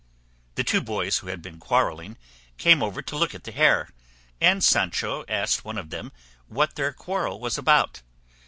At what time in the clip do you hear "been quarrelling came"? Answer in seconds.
1.43-2.81